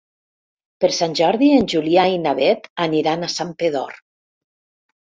Per 0.85 0.89
Sant 0.99 1.13
Jordi 1.19 1.51
en 1.59 1.69
Julià 1.75 2.07
i 2.15 2.17
na 2.25 2.35
Beth 2.41 2.67
aniran 2.89 3.23
a 3.23 3.31
Santpedor. 3.39 3.99